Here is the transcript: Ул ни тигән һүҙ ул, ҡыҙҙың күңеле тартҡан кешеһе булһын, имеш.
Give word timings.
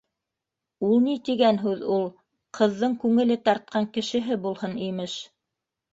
Ул 0.87 0.93
ни 1.07 1.17
тигән 1.27 1.59
һүҙ 1.65 1.83
ул, 1.97 2.07
ҡыҙҙың 2.61 2.97
күңеле 3.05 3.39
тартҡан 3.49 3.89
кешеһе 3.99 4.39
булһын, 4.47 4.75
имеш. 4.91 5.21